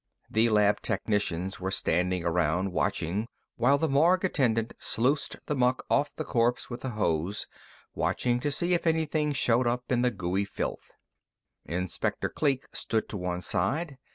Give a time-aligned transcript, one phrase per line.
[0.31, 6.15] The lab technicians were standing around watching while the morgue attendant sluiced the muck off
[6.15, 7.45] the corpse with a hose,
[7.93, 10.89] watching to see if anything showed up in the gooey filth.
[11.67, 13.99] Inspector Kleek stood to one side.